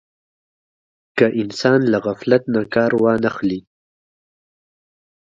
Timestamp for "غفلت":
2.05-2.43